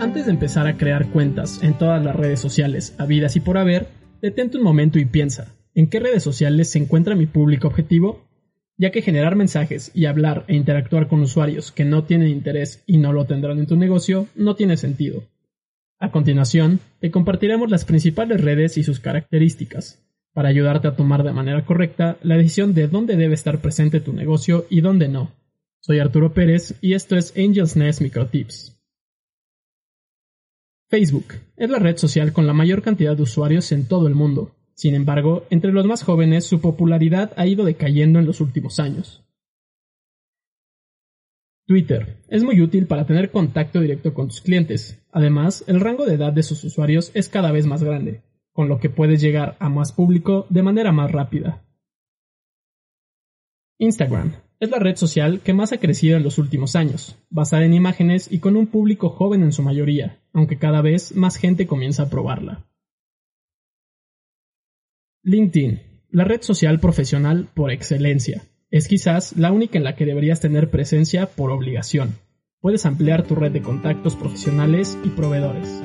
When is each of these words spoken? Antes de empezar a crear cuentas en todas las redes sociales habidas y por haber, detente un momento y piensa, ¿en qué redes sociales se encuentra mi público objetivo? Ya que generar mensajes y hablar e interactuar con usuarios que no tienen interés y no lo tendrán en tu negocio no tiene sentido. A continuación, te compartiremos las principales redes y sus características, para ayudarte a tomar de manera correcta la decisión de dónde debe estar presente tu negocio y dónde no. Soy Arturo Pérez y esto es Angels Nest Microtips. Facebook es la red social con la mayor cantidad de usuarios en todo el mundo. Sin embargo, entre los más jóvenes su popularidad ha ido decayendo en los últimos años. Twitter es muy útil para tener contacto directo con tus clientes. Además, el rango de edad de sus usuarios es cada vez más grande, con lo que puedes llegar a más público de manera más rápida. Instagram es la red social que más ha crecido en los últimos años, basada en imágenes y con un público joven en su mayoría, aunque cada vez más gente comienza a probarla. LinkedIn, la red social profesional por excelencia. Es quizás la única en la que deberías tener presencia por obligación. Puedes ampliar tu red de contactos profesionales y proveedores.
Antes 0.00 0.24
de 0.24 0.30
empezar 0.30 0.66
a 0.66 0.78
crear 0.78 1.10
cuentas 1.10 1.62
en 1.62 1.76
todas 1.76 2.02
las 2.02 2.16
redes 2.16 2.40
sociales 2.40 2.94
habidas 2.96 3.36
y 3.36 3.40
por 3.40 3.58
haber, 3.58 3.88
detente 4.22 4.56
un 4.56 4.64
momento 4.64 4.98
y 4.98 5.04
piensa, 5.04 5.54
¿en 5.74 5.90
qué 5.90 6.00
redes 6.00 6.22
sociales 6.22 6.70
se 6.70 6.78
encuentra 6.78 7.14
mi 7.14 7.26
público 7.26 7.68
objetivo? 7.68 8.26
Ya 8.78 8.92
que 8.92 9.02
generar 9.02 9.36
mensajes 9.36 9.90
y 9.92 10.06
hablar 10.06 10.46
e 10.48 10.56
interactuar 10.56 11.06
con 11.06 11.20
usuarios 11.20 11.70
que 11.70 11.84
no 11.84 12.04
tienen 12.04 12.28
interés 12.28 12.82
y 12.86 12.96
no 12.96 13.12
lo 13.12 13.26
tendrán 13.26 13.58
en 13.58 13.66
tu 13.66 13.76
negocio 13.76 14.26
no 14.34 14.56
tiene 14.56 14.78
sentido. 14.78 15.24
A 15.98 16.10
continuación, 16.10 16.80
te 17.00 17.10
compartiremos 17.10 17.70
las 17.70 17.84
principales 17.84 18.40
redes 18.40 18.78
y 18.78 18.84
sus 18.84 19.00
características, 19.00 20.02
para 20.32 20.48
ayudarte 20.48 20.88
a 20.88 20.96
tomar 20.96 21.24
de 21.24 21.34
manera 21.34 21.66
correcta 21.66 22.16
la 22.22 22.38
decisión 22.38 22.72
de 22.72 22.88
dónde 22.88 23.16
debe 23.16 23.34
estar 23.34 23.60
presente 23.60 24.00
tu 24.00 24.14
negocio 24.14 24.64
y 24.70 24.80
dónde 24.80 25.08
no. 25.08 25.30
Soy 25.80 25.98
Arturo 25.98 26.32
Pérez 26.32 26.74
y 26.80 26.94
esto 26.94 27.18
es 27.18 27.34
Angels 27.36 27.76
Nest 27.76 28.00
Microtips. 28.00 28.79
Facebook 30.90 31.34
es 31.56 31.70
la 31.70 31.78
red 31.78 31.96
social 31.98 32.32
con 32.32 32.48
la 32.48 32.52
mayor 32.52 32.82
cantidad 32.82 33.16
de 33.16 33.22
usuarios 33.22 33.70
en 33.70 33.86
todo 33.86 34.08
el 34.08 34.16
mundo. 34.16 34.56
Sin 34.74 34.96
embargo, 34.96 35.46
entre 35.48 35.70
los 35.70 35.86
más 35.86 36.02
jóvenes 36.02 36.44
su 36.44 36.60
popularidad 36.60 37.32
ha 37.36 37.46
ido 37.46 37.64
decayendo 37.64 38.18
en 38.18 38.26
los 38.26 38.40
últimos 38.40 38.80
años. 38.80 39.22
Twitter 41.68 42.16
es 42.28 42.42
muy 42.42 42.60
útil 42.60 42.88
para 42.88 43.06
tener 43.06 43.30
contacto 43.30 43.80
directo 43.80 44.12
con 44.14 44.26
tus 44.26 44.40
clientes. 44.40 45.00
Además, 45.12 45.62
el 45.68 45.78
rango 45.78 46.06
de 46.06 46.14
edad 46.14 46.32
de 46.32 46.42
sus 46.42 46.64
usuarios 46.64 47.12
es 47.14 47.28
cada 47.28 47.52
vez 47.52 47.66
más 47.66 47.84
grande, 47.84 48.22
con 48.52 48.68
lo 48.68 48.80
que 48.80 48.90
puedes 48.90 49.20
llegar 49.20 49.56
a 49.60 49.68
más 49.68 49.92
público 49.92 50.46
de 50.50 50.64
manera 50.64 50.90
más 50.90 51.12
rápida. 51.12 51.62
Instagram 53.78 54.32
es 54.58 54.70
la 54.70 54.80
red 54.80 54.96
social 54.96 55.40
que 55.40 55.54
más 55.54 55.72
ha 55.72 55.78
crecido 55.78 56.16
en 56.16 56.24
los 56.24 56.38
últimos 56.38 56.74
años, 56.74 57.16
basada 57.30 57.64
en 57.64 57.74
imágenes 57.74 58.26
y 58.28 58.40
con 58.40 58.56
un 58.56 58.66
público 58.66 59.08
joven 59.08 59.44
en 59.44 59.52
su 59.52 59.62
mayoría, 59.62 60.19
aunque 60.32 60.58
cada 60.58 60.82
vez 60.82 61.14
más 61.14 61.36
gente 61.36 61.66
comienza 61.66 62.04
a 62.04 62.10
probarla. 62.10 62.66
LinkedIn, 65.22 65.80
la 66.10 66.24
red 66.24 66.42
social 66.42 66.80
profesional 66.80 67.48
por 67.54 67.70
excelencia. 67.70 68.42
Es 68.70 68.88
quizás 68.88 69.36
la 69.36 69.52
única 69.52 69.78
en 69.78 69.84
la 69.84 69.96
que 69.96 70.06
deberías 70.06 70.40
tener 70.40 70.70
presencia 70.70 71.26
por 71.26 71.50
obligación. 71.50 72.16
Puedes 72.60 72.86
ampliar 72.86 73.26
tu 73.26 73.34
red 73.34 73.52
de 73.52 73.62
contactos 73.62 74.16
profesionales 74.16 74.96
y 75.04 75.08
proveedores. 75.10 75.82